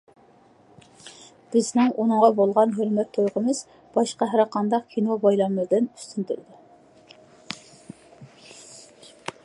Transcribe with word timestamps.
بىزنىڭ 1.55 1.91
ئۇنىڭغا 2.03 2.29
بولغان 2.39 2.73
ھۆرمەت 2.77 3.11
تۇيغۇمىز 3.17 3.61
باشقا 3.97 4.29
ھەرقانداق 4.33 4.89
كىنو 4.95 5.19
بايراملىرىدىن 5.27 5.93
ئۈستۈن 5.93 6.29
تۇرىدۇ. 6.31 6.61